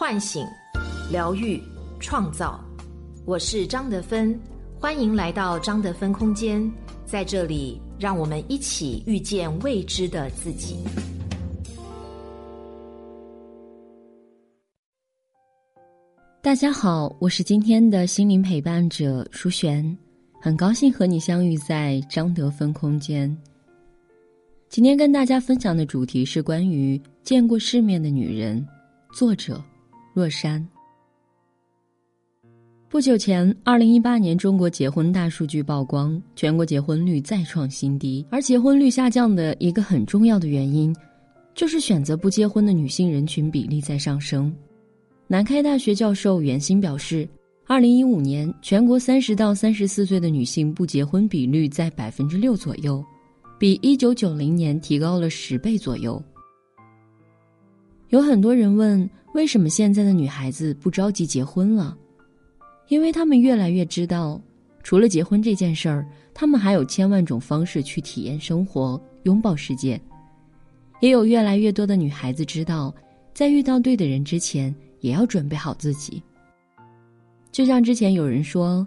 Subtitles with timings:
[0.00, 0.46] 唤醒、
[1.10, 1.60] 疗愈、
[1.98, 2.64] 创造。
[3.26, 4.38] 我是张德芬，
[4.78, 6.72] 欢迎来到张德芬空间，
[7.04, 10.76] 在这里，让我们一起遇见未知的自己。
[16.40, 19.98] 大家好，我是今天的心灵陪伴者舒璇，
[20.40, 23.36] 很高兴和你相遇在张德芬空间。
[24.68, 28.64] 今天跟大家分享的主题是关于见过世面的女人，
[29.12, 29.60] 作者
[30.18, 30.66] 若山。
[32.88, 40.92] 不久前，二零一八年中国结婚大数据曝光，全国结婚率再创新低，而结婚率下降的一个很重要的原因，
[41.54, 44.52] 就是选择不结婚的女性人群比例在上升。
[45.28, 47.28] 南开大学教授袁鑫表示，
[47.68, 53.04] 二零一五年全国三十到三十四岁的女性不结婚比率在百分之六左右，
[53.56, 56.20] 比一九九零年提高了十倍左右。
[58.08, 61.96] 有很多人问，为什么现在的女孩子不着急结婚了？
[62.88, 64.40] 因为她们越来越知道，
[64.82, 70.00] 除了结婚这件事儿，她们还有千万种方式去体验生活、拥抱世界。
[71.00, 72.94] 也有越来越多的女孩子知道，
[73.32, 74.74] 在遇到对的人之前。
[75.00, 76.20] 也要准备好自己。
[77.52, 78.84] 就像之前有人说：“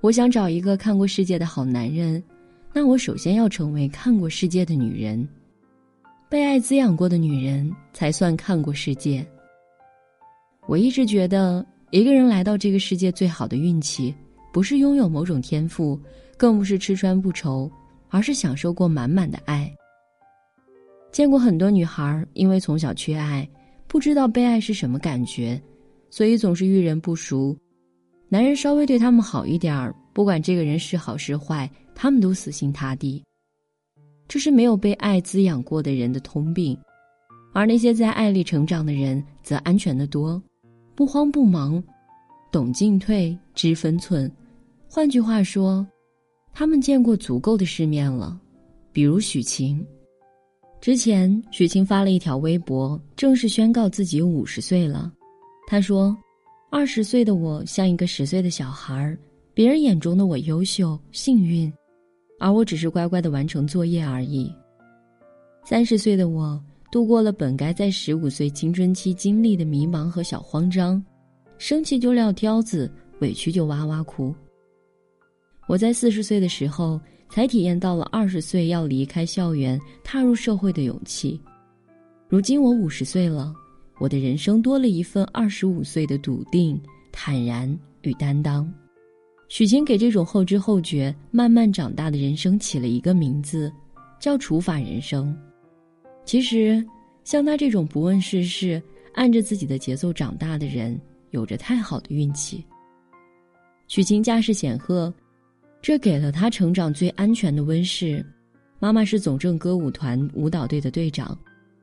[0.00, 2.22] 我想找一个看过世界的好男人，
[2.72, 5.28] 那我首先要成为看过世界的女人。
[6.30, 9.26] 被爱滋养过的女人才算看过世界。”
[10.68, 14.14] 我一直觉得，一个人来到这个世界最好的运气，
[14.52, 15.98] 不是拥有某种天赋，
[16.36, 17.68] 更不是吃穿不愁，
[18.08, 19.68] 而是享受过满满的爱。
[21.10, 23.48] 见过很多女孩，因为从小缺爱。
[23.88, 25.60] 不知道被爱是什么感觉，
[26.10, 27.58] 所以总是遇人不淑。
[28.28, 33.20] 男人稍微对他们好一点儿，不管这个人是好是坏，他们都死心塌地。
[34.30, 36.78] 这是没有被爱滋养过的人的通病，
[37.52, 40.40] 而那些在爱里成长的人则安全的多，
[40.94, 41.82] 不慌不忙，
[42.52, 44.30] 懂进退，知分寸。
[44.88, 45.84] 换句话说，
[46.54, 48.38] 他们见过足够的世面了，
[48.92, 49.84] 比如许晴。
[50.80, 55.12] 之前，许晴发了一条微博，正式宣告自己五十岁了。
[55.66, 56.16] 她说
[56.70, 59.18] ：“二十岁的我像一个十岁的小孩儿，
[59.54, 61.72] 别人眼中的我优秀、幸运，
[62.40, 64.52] 而我只是乖乖的完成作业而已。
[65.64, 71.00] 三十岁的我度过了本该在十五岁青春期经历的迷茫和小慌张，
[71.58, 72.90] 生气就撂挑子，
[73.20, 74.34] 委屈就哇哇哭。
[75.68, 77.00] 我在四十岁的时候。”
[77.32, 81.40] 才体验到了二十岁要离开校园、踏入社会的勇气。
[82.28, 83.54] 如今我五十岁了，
[84.00, 86.76] 我的人生多了一份二十五岁的笃定、
[87.12, 88.68] 坦然与担当。
[89.50, 93.70] 许晴给这种后知后觉、慢慢长大的人生起了一个名字，
[94.20, 95.36] 叫“除法人生”。
[96.24, 96.82] 其实，
[97.24, 98.80] 像他这种不问世事、
[99.12, 100.96] 按着自己的节奏长大的人，
[101.30, 102.64] 有着太好的运气。
[103.88, 105.12] 许晴家世显赫。
[105.82, 108.24] 这给了他成长最安全的温室，
[108.78, 111.36] 妈妈是总政歌舞团舞蹈队的队长，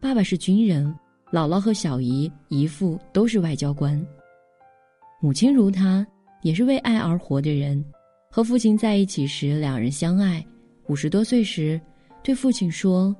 [0.00, 0.92] 爸爸是军人，
[1.30, 4.04] 姥姥和小姨姨父都是外交官。
[5.20, 6.04] 母亲如他，
[6.44, 7.82] 也是为爱而活的人。
[8.30, 10.44] 和父亲在一起时，两人相爱。
[10.88, 11.80] 五十多岁时，
[12.22, 13.16] 对父亲说：“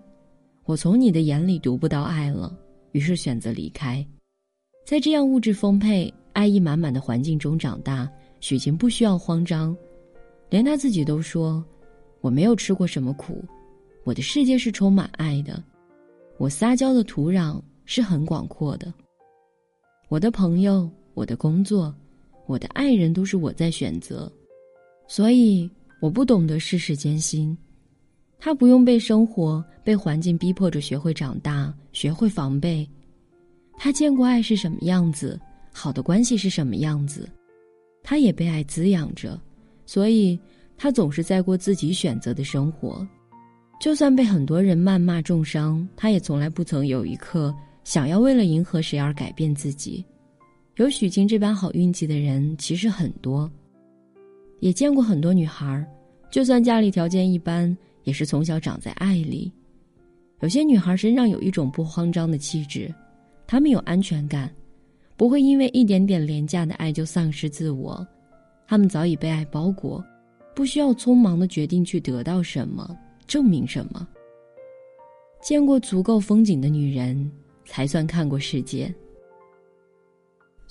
[0.66, 2.54] 我从你的眼里读不到爱了。”
[2.92, 4.06] 于是选择离开。
[4.84, 8.06] 在这样物质丰沛、爱意满满的环境中长大，
[8.40, 9.74] 许晴不需要慌张。
[10.50, 11.64] 连他自己都说
[12.20, 13.42] ：“我没有吃过什么苦，
[14.04, 15.64] 我的世界是充满爱的，
[16.36, 18.92] 我撒娇的土壤是很广阔的。
[20.10, 21.92] 我的朋友、我的工作、
[22.46, 24.30] 我的爱人都是我在选择，
[25.08, 27.56] 所以我不懂得世事艰辛。
[28.38, 32.88] 他不用被生活、被环境逼迫着学会长大，学会防备。
[33.76, 35.40] 他见过爱是什么样子，
[35.72, 37.28] 好的关系是什么样子，
[38.02, 39.40] 他也被爱滋养着。”
[39.86, 40.38] 所以，
[40.76, 43.06] 他总是在过自己选择的生活，
[43.80, 50.04] 就算被很多人谩骂重伤，他也从来不曾有一刻想要为了迎合谁而改变自己。
[50.76, 53.48] 有许晴这般好运气的人其实很多，
[54.58, 55.86] 也见过很多女孩，
[56.32, 59.52] 就算家里条件一般，也是从小长在爱里。
[60.40, 62.92] 有些女孩身上有一种不慌张的气质，
[63.46, 64.52] 她们有安全感，
[65.16, 68.04] 不会因为一点点廉价的爱就丧失自我。
[68.66, 70.04] 她们早已被爱包裹，
[70.56, 72.98] 不需要匆忙的决定去得到什么，
[73.28, 74.06] 证明什么。
[75.40, 77.30] 见过足够风景的女人，
[77.64, 78.92] 才算看过世界。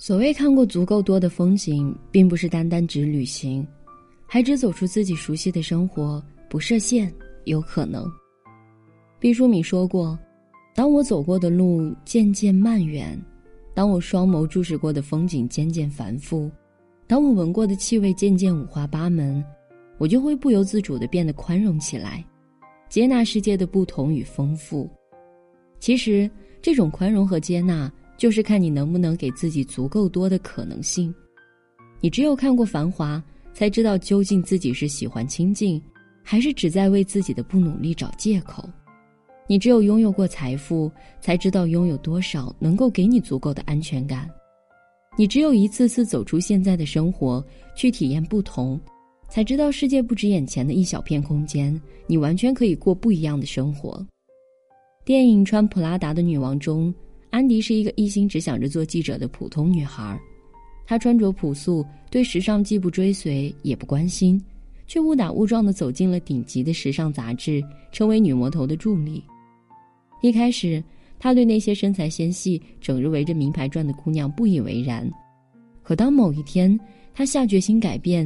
[0.06, 3.66] 所谓看过足够多的风景，并不是单单指旅行，
[4.26, 7.10] 还指走出自己熟悉的生活，不设限，
[7.44, 8.04] 有可能。
[9.18, 10.18] 毕淑敏说过
[10.76, 13.18] ：“当我走过的路渐渐漫远，
[13.72, 16.50] 当我双眸注视过的风景渐渐繁复，
[17.06, 19.42] 当我闻过的气味渐渐五花八门，
[19.96, 22.22] 我就会不由自主的变得宽容起来，
[22.90, 24.86] 接纳世界的不同与丰富。
[25.80, 26.30] 其实，
[26.60, 31.14] 这种宽容和接纳，就是看你能不能给自己足够多的可能性。
[32.00, 33.22] 你只有看过繁华，
[33.52, 35.80] 才知道究竟自己是喜欢清静，
[36.22, 38.68] 还是只在为自己的不努力找借口。
[39.46, 40.90] 你只有拥有过财富，
[41.20, 44.30] 才知道拥有多少能够给你足够的安全感。
[45.16, 47.44] 你只有一次次走出现在的生活，
[47.76, 48.80] 去体验不同，
[49.28, 54.04] 才知道世界不止眼前的一小片空间，你完全可以过不一样的生活。
[55.04, 56.92] 电影《穿普拉达的女王》中，
[57.34, 60.16] 安迪是一个一心只想着做记者的普通女孩。
[60.86, 64.40] 她穿着朴素，对时尚既不追随也不关心，
[64.86, 67.60] 却误打误撞地走进了顶级的时尚杂志，
[67.90, 69.20] 成为女魔头的助理。
[70.22, 70.80] 一开始，
[71.18, 75.10] 她对那些身材纤细、整日围着名牌转的姑娘不以为然。
[75.82, 76.78] 可当某一天，
[77.12, 78.24] 她下决心改变，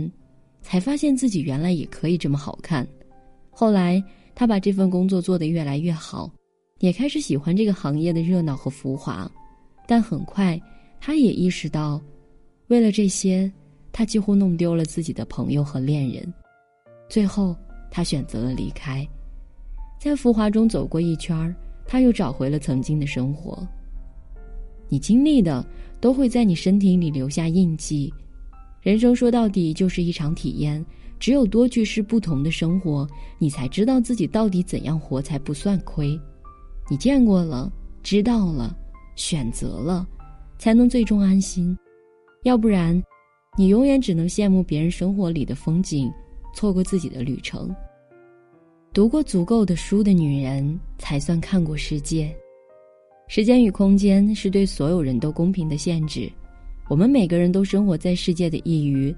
[0.60, 2.86] 才发现自己原来也可以这么好看。
[3.48, 4.04] 后来，
[4.34, 6.30] 她把这份工作做得越来越好。
[6.78, 9.30] 也开始喜欢这个行业的热闹和浮华，
[9.86, 10.60] 但很快，
[11.00, 12.00] 他也意识到，
[12.68, 13.50] 为了这些，
[13.90, 16.32] 他几乎弄丢了自己的朋友和恋人。
[17.08, 17.56] 最后，
[17.90, 19.06] 他选择了离开，
[19.98, 21.54] 在浮华中走过一圈
[21.84, 23.66] 他又找回了曾经的生活。
[24.88, 25.66] 你经历的，
[26.00, 28.12] 都会在你身体里留下印记。
[28.80, 30.84] 人生说到底就是一场体验，
[31.18, 33.08] 只有多去试不同的生活，
[33.38, 36.18] 你才知道自己到底怎样活才不算亏。
[36.90, 37.70] 你见过了，
[38.02, 38.74] 知道了，
[39.14, 40.06] 选择了，
[40.58, 41.76] 才能最终安心。
[42.44, 43.00] 要不然，
[43.58, 46.10] 你永远只能羡慕别人生活里的风景，
[46.54, 47.74] 错过自己的旅程。
[48.94, 52.34] 读过足够的书的女人，才算看过世界。
[53.28, 56.30] 时间与空间是对所有人都公平的限制。
[56.88, 59.14] 我们每个人都生活在世界的一隅，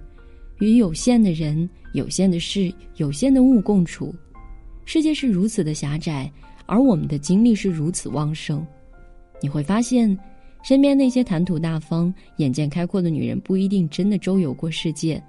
[0.58, 4.12] 与有限的人、有限的事、有限的物共处。
[4.84, 6.28] 世界是如此的狭窄。
[6.70, 8.64] 而我们的精力是如此旺盛，
[9.40, 10.16] 你会发现，
[10.62, 15.20] 身边那些谈吐大方、眼界开阔的女人不一定真的周游过世界，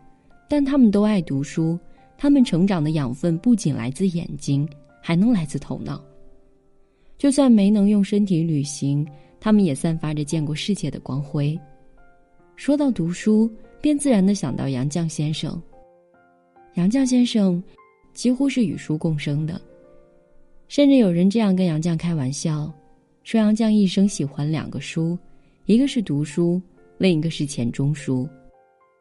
[0.48, 1.80] 但她们都爱读书，
[2.16, 4.70] 她们成长的养分不仅来自眼睛，
[5.02, 6.00] 还能来自头脑。
[7.18, 9.04] 就算没能用身体旅行，
[9.40, 11.60] 她们也散发着见过世界的光辉。
[12.56, 13.52] 说到读书，
[13.82, 15.60] 便自然的想到杨绛先生。
[16.76, 17.64] 杨绛先生，
[18.14, 19.60] 几乎是与书共生的。
[20.71, 22.71] 甚至有人这样跟杨绛开玩笑，
[23.23, 25.19] 说杨绛一生喜欢两个书，
[25.65, 26.62] 一个是读书，
[26.97, 28.25] 另一个是钱钟书。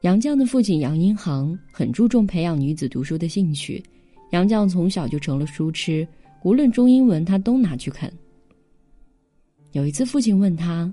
[0.00, 3.80] 杨绛的父亲杨荫杭很注重培养女子读书的兴趣，
[4.30, 6.04] 杨绛从小就成了书痴，
[6.42, 8.12] 无论中英文他都拿去啃。
[9.70, 10.92] 有一次，父亲问他：“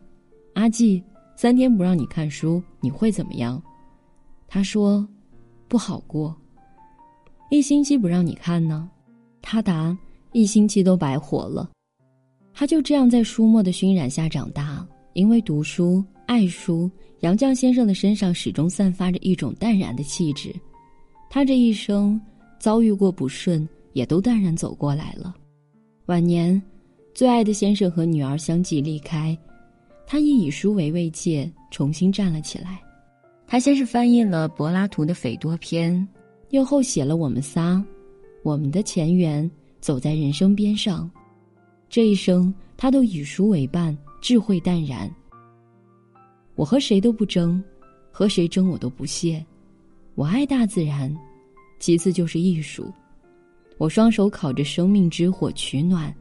[0.53, 1.03] 阿季，
[1.35, 3.59] 三天不让你看书，你会怎么样？”
[4.47, 5.07] 他说
[5.68, 6.39] ：“不好过。”
[7.50, 8.88] 一星期不让你看呢？
[9.41, 9.97] 他答。
[10.33, 11.69] 一星期都白活了，
[12.53, 14.85] 他就这样在书墨的熏染下长大。
[15.13, 16.91] 因为读书、爱书，
[17.21, 20.53] 杨绛先生的身上始终散发着一种淡然的气质。
[21.27, 22.21] 他这一生
[22.59, 25.33] 遭遇过不顺，也都淡然走过来了。
[26.06, 26.62] 晚年，
[27.15, 29.35] 最爱的先生和女儿相继离开，
[30.06, 32.79] 他亦以书为慰藉，重新站了起来。
[33.48, 35.96] 他先是翻译了柏拉图的《斐多篇》，
[36.51, 37.74] 又后写了《我们仨》，
[38.43, 39.50] 我们的前缘。
[39.79, 41.10] 走在人生边上，
[41.89, 45.10] 这一生他都以书为伴，智慧淡然。
[46.55, 47.63] 我和谁都不争，
[48.12, 49.46] 和谁争我都不屑。
[50.15, 51.15] 我爱大自然，
[51.79, 52.91] 其次就是艺术。
[53.77, 56.13] 我双手烤着生命之火取暖，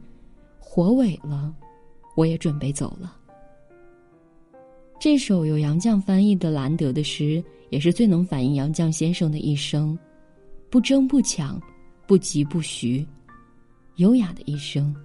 [0.59, 1.51] 火萎了，
[2.15, 3.17] 我也准备走了。
[4.99, 9.97] 这首由杨绛翻译的兰德的诗，也是最能反映杨绛先生的一生：
[10.69, 11.59] 不争不抢，
[12.05, 13.05] 不急不徐。
[13.97, 14.95] 优雅的一生。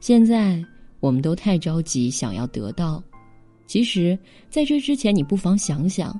[0.00, 0.64] 现在
[1.00, 3.02] 我们都太着急想要得到，
[3.66, 4.18] 其实
[4.50, 6.18] 在这之前，你不妨想想，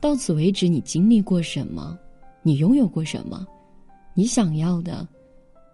[0.00, 1.98] 到此为止你经历过什么，
[2.42, 3.46] 你拥有过什么，
[4.14, 5.06] 你想要的，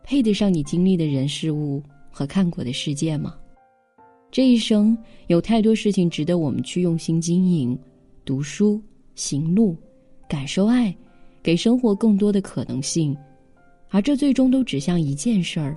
[0.02, 3.36] 配得上你经历的人事物和看过的世界吗？
[4.30, 7.76] 这一生有太多事情值得我们去用心经营，
[8.24, 8.80] 读书、
[9.16, 9.76] 行路、
[10.28, 10.96] 感受爱，
[11.42, 13.16] 给生活更多的可能性。
[13.90, 15.76] 而这最终都指向一件事儿：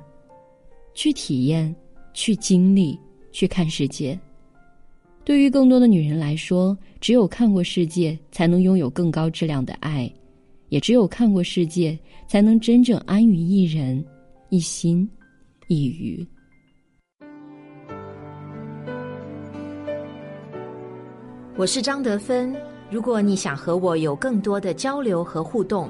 [0.93, 1.75] 去体验、
[2.13, 2.98] 去经历、
[3.32, 4.17] 去看世界。
[5.25, 10.08] 对于更多的女人来说，只有看过世界，才能拥有更高质量的爱；
[10.70, 14.05] 也只有看过世界，才能真正安于一人、
[14.50, 15.10] 一心、
[15.67, 16.25] 一语。
[21.55, 22.55] 我是张德芬。
[22.91, 25.89] 如果你想和我有更多的交流和互动，